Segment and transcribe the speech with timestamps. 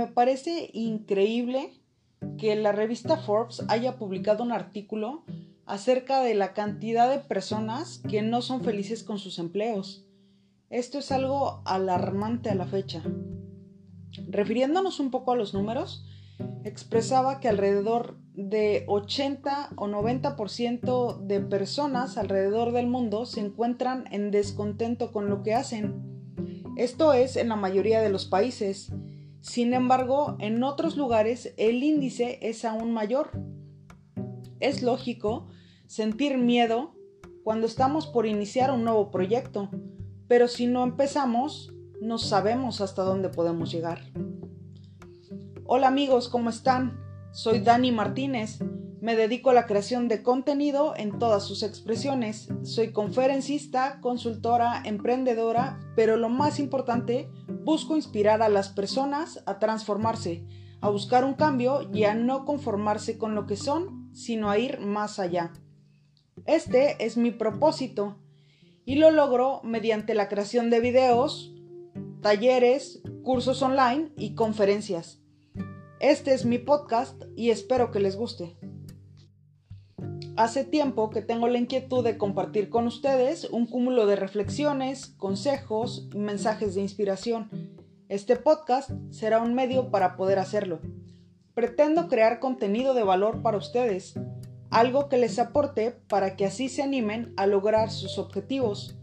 [0.00, 1.74] me parece increíble
[2.38, 5.24] que la revista Forbes haya publicado un artículo
[5.66, 10.06] acerca de la cantidad de personas que no son felices con sus empleos.
[10.70, 13.02] Esto es algo alarmante a la fecha.
[14.26, 16.06] Refiriéndonos un poco a los números,
[16.64, 24.30] expresaba que alrededor de 80 o 90% de personas alrededor del mundo se encuentran en
[24.30, 26.10] descontento con lo que hacen.
[26.76, 28.94] Esto es en la mayoría de los países.
[29.40, 33.30] Sin embargo, en otros lugares el índice es aún mayor.
[34.60, 35.48] Es lógico
[35.86, 36.94] sentir miedo
[37.42, 39.70] cuando estamos por iniciar un nuevo proyecto,
[40.28, 44.00] pero si no empezamos, no sabemos hasta dónde podemos llegar.
[45.64, 47.00] Hola amigos, ¿cómo están?
[47.32, 48.58] Soy Dani Martínez.
[49.00, 52.48] Me dedico a la creación de contenido en todas sus expresiones.
[52.62, 57.30] Soy conferencista, consultora, emprendedora, pero lo más importante,
[57.70, 60.44] busco inspirar a las personas a transformarse,
[60.80, 64.80] a buscar un cambio y a no conformarse con lo que son, sino a ir
[64.80, 65.52] más allá.
[66.46, 68.18] Este es mi propósito
[68.84, 71.54] y lo logro mediante la creación de videos,
[72.22, 75.20] talleres, cursos online y conferencias.
[76.00, 78.56] Este es mi podcast y espero que les guste.
[80.40, 86.08] Hace tiempo que tengo la inquietud de compartir con ustedes un cúmulo de reflexiones, consejos
[86.14, 87.50] y mensajes de inspiración.
[88.10, 90.80] Este podcast será un medio para poder hacerlo.
[91.54, 94.14] Pretendo crear contenido de valor para ustedes,
[94.68, 98.98] algo que les aporte para que así se animen a lograr sus objetivos.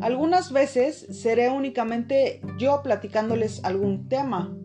[0.00, 4.56] Algunas veces seré únicamente yo platicándoles algún tema,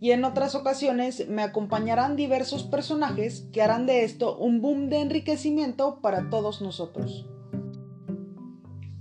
[0.00, 4.98] y en otras ocasiones me acompañarán diversos personajes que harán de esto un boom de
[4.98, 7.30] enriquecimiento para todos nosotros.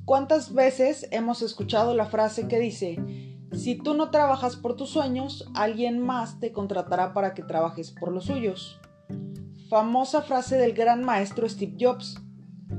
[0.05, 2.97] ¿Cuántas veces hemos escuchado la frase que dice,
[3.53, 8.11] si tú no trabajas por tus sueños, alguien más te contratará para que trabajes por
[8.11, 8.79] los suyos?
[9.69, 12.21] Famosa frase del gran maestro Steve Jobs.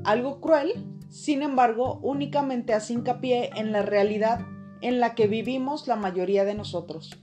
[0.04, 0.72] Algo cruel,
[1.08, 4.40] sin embargo, únicamente hace hincapié en la realidad
[4.80, 7.18] en la que vivimos la mayoría de nosotros.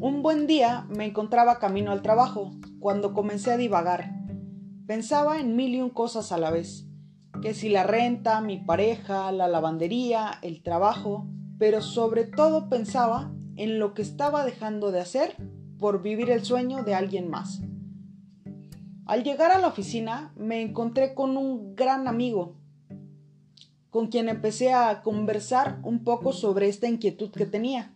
[0.00, 4.12] Un buen día me encontraba camino al trabajo, cuando comencé a divagar.
[4.86, 6.86] Pensaba en mil y un cosas a la vez,
[7.40, 11.26] que si la renta, mi pareja, la lavandería, el trabajo,
[11.58, 15.36] pero sobre todo pensaba en lo que estaba dejando de hacer
[15.78, 17.60] por vivir el sueño de alguien más.
[19.06, 22.56] Al llegar a la oficina me encontré con un gran amigo,
[23.90, 27.94] con quien empecé a conversar un poco sobre esta inquietud que tenía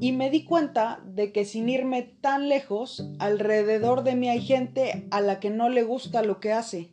[0.00, 5.06] y me di cuenta de que sin irme tan lejos, alrededor de mí hay gente
[5.10, 6.88] a la que no le gusta lo que hace.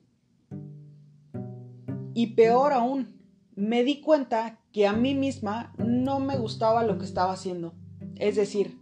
[2.13, 3.16] Y peor aún,
[3.57, 7.73] me di cuenta que a mí misma no me gustaba lo que estaba haciendo.
[8.15, 8.79] Es decir,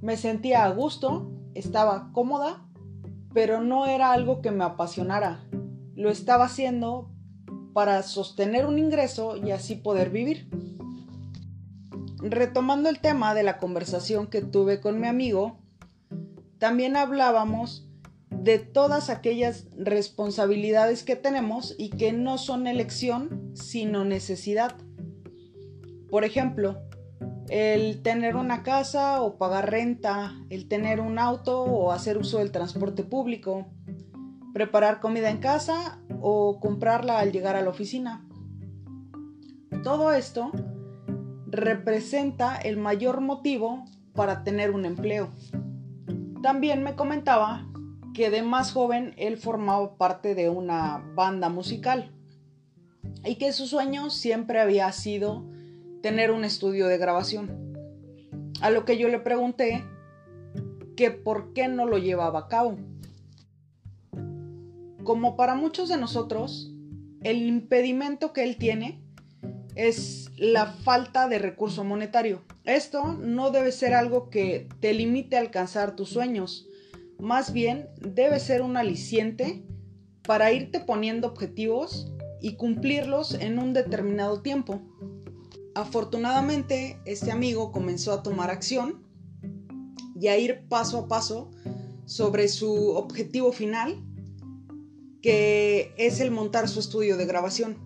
[0.00, 2.64] me sentía a gusto, estaba cómoda,
[3.34, 5.40] pero no era algo que me apasionara.
[5.96, 7.10] Lo estaba haciendo
[7.72, 10.48] para sostener un ingreso y así poder vivir
[12.20, 15.58] retomando el tema de la conversación que tuve con mi amigo,
[16.58, 17.86] también hablábamos
[18.30, 24.76] de todas aquellas responsabilidades que tenemos y que no son elección, sino necesidad.
[26.10, 26.78] Por ejemplo,
[27.48, 32.52] el tener una casa o pagar renta, el tener un auto o hacer uso del
[32.52, 33.66] transporte público,
[34.52, 38.26] preparar comida en casa o comprarla al llegar a la oficina.
[39.82, 40.50] Todo esto
[41.46, 45.30] representa el mayor motivo para tener un empleo.
[46.42, 47.66] También me comentaba
[48.14, 52.12] que de más joven él formaba parte de una banda musical
[53.24, 55.44] y que su sueño siempre había sido
[56.02, 57.76] tener un estudio de grabación.
[58.60, 59.84] A lo que yo le pregunté
[60.96, 62.78] que por qué no lo llevaba a cabo.
[65.04, 66.72] Como para muchos de nosotros,
[67.22, 69.00] el impedimento que él tiene
[69.74, 72.42] es la falta de recurso monetario.
[72.64, 76.68] Esto no debe ser algo que te limite a alcanzar tus sueños,
[77.18, 79.64] más bien debe ser un aliciente
[80.22, 84.80] para irte poniendo objetivos y cumplirlos en un determinado tiempo.
[85.74, 89.02] Afortunadamente, este amigo comenzó a tomar acción
[90.18, 91.50] y a ir paso a paso
[92.04, 94.04] sobre su objetivo final,
[95.22, 97.76] que es el montar su estudio de grabación.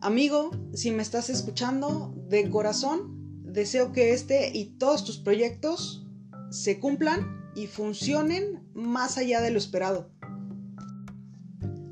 [0.00, 6.06] Amigo, si me estás escuchando, de corazón, deseo que este y todos tus proyectos
[6.50, 10.10] se cumplan y funcionen más allá de lo esperado.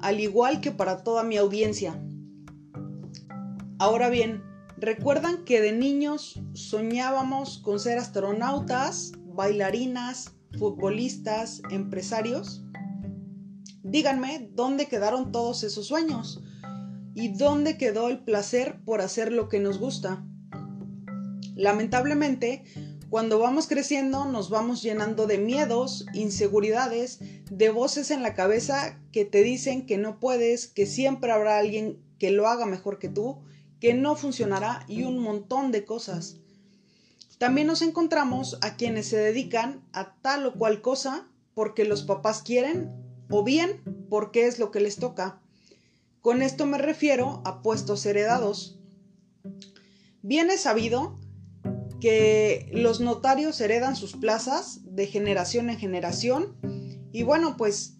[0.06, 2.00] Al igual que para toda mi audiencia.
[3.80, 4.44] Ahora bien,
[4.78, 12.62] ¿Recuerdan que de niños soñábamos con ser astronautas, bailarinas, futbolistas, empresarios?
[13.82, 16.42] Díganme dónde quedaron todos esos sueños
[17.14, 20.26] y dónde quedó el placer por hacer lo que nos gusta.
[21.54, 22.64] Lamentablemente,
[23.08, 27.20] cuando vamos creciendo nos vamos llenando de miedos, inseguridades,
[27.50, 31.98] de voces en la cabeza que te dicen que no puedes, que siempre habrá alguien
[32.18, 33.42] que lo haga mejor que tú,
[33.80, 36.36] que no funcionará y un montón de cosas.
[37.38, 42.42] También nos encontramos a quienes se dedican a tal o cual cosa porque los papás
[42.42, 42.90] quieren
[43.30, 45.40] o bien porque es lo que les toca.
[46.22, 48.78] Con esto me refiero a puestos heredados.
[50.22, 51.20] Bien es sabido
[52.00, 56.56] que los notarios heredan sus plazas de generación en generación
[57.16, 57.96] y bueno, pues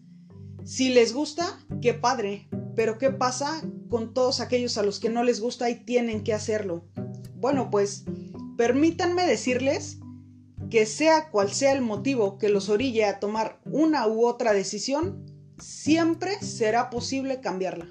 [0.67, 5.25] si les gusta, qué padre, pero ¿qué pasa con todos aquellos a los que no
[5.25, 6.85] les gusta y tienen que hacerlo?
[7.35, 8.05] Bueno, pues
[8.59, 10.01] permítanme decirles
[10.69, 15.25] que sea cual sea el motivo que los orille a tomar una u otra decisión,
[15.59, 17.89] siempre será posible cambiarla.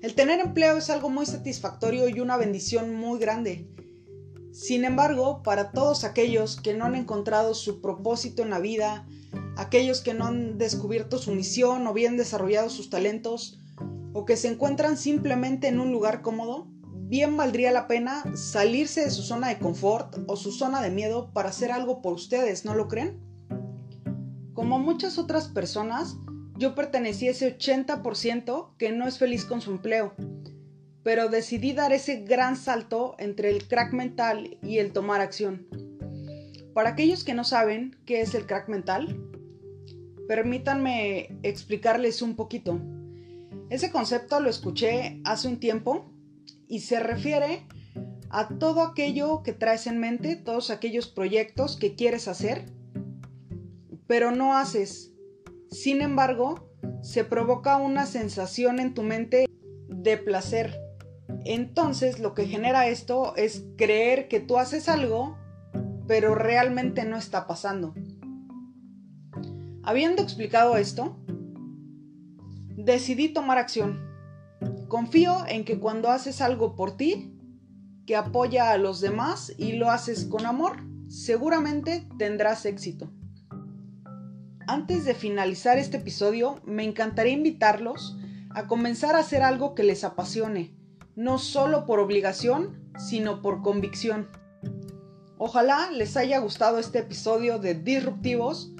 [0.00, 3.68] El tener empleo es algo muy satisfactorio y una bendición muy grande.
[4.52, 9.08] Sin embargo, para todos aquellos que no han encontrado su propósito en la vida,
[9.56, 13.60] aquellos que no han descubierto su misión o bien desarrollado sus talentos,
[14.12, 16.68] o que se encuentran simplemente en un lugar cómodo,
[17.08, 21.32] bien valdría la pena salirse de su zona de confort o su zona de miedo
[21.32, 23.20] para hacer algo por ustedes, ¿no lo creen?
[24.52, 26.16] Como muchas otras personas,
[26.56, 30.14] yo pertenecí a ese 80% que no es feliz con su empleo
[31.04, 35.68] pero decidí dar ese gran salto entre el crack mental y el tomar acción.
[36.72, 39.20] Para aquellos que no saben qué es el crack mental,
[40.28, 42.80] permítanme explicarles un poquito.
[43.70, 46.04] Ese concepto lo escuché hace un tiempo
[46.68, 47.66] y se refiere
[48.30, 52.64] a todo aquello que traes en mente, todos aquellos proyectos que quieres hacer,
[54.06, 55.12] pero no haces.
[55.70, 56.68] Sin embargo,
[57.02, 59.46] se provoca una sensación en tu mente
[59.88, 60.84] de placer,
[61.44, 65.36] entonces lo que genera esto es creer que tú haces algo,
[66.06, 67.94] pero realmente no está pasando.
[69.84, 71.16] Habiendo explicado esto,
[72.76, 74.00] decidí tomar acción.
[74.88, 77.32] Confío en que cuando haces algo por ti,
[78.06, 80.76] que apoya a los demás y lo haces con amor,
[81.08, 83.10] seguramente tendrás éxito.
[84.66, 88.16] Antes de finalizar este episodio, me encantaría invitarlos
[88.50, 90.74] a comenzar a hacer algo que les apasione
[91.16, 94.28] no solo por obligación, sino por convicción.
[95.38, 98.73] Ojalá les haya gustado este episodio de Disruptivos.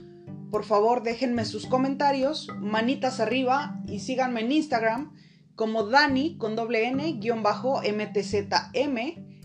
[0.54, 5.12] Por favor, déjenme sus comentarios, manitas arriba y síganme en Instagram
[5.56, 8.96] como Dani con doble N guion bajo MTZM,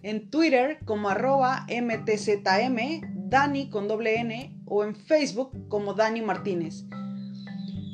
[0.03, 6.83] en Twitter como arroba MTZM, Dani con doble N o en Facebook como Dani Martínez.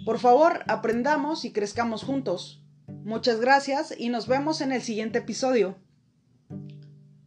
[0.04, 2.66] Por favor, aprendamos y crezcamos juntos.
[3.06, 5.78] Muchas gracias y nos vemos en el siguiente episodio.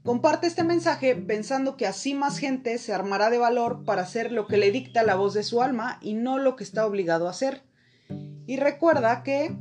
[0.09, 4.47] Comparte este mensaje pensando que así más gente se armará de valor para hacer lo
[4.47, 7.33] que le dicta la voz de su alma y no lo que está obligado a
[7.33, 7.63] hacer.
[8.47, 9.55] Y recuerda que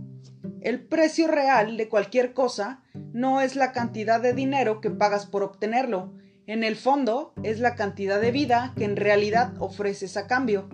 [0.61, 5.43] el precio real de cualquier cosa no es la cantidad de dinero que pagas por
[5.43, 6.13] obtenerlo,
[6.45, 10.69] en el fondo es la cantidad de vida que en realidad ofreces a cambio.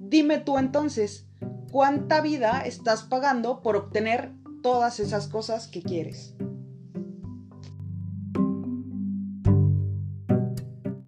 [0.00, 1.28] Dime tú entonces,
[1.70, 6.34] ¿cuánta vida estás pagando por obtener todas esas cosas que quieres.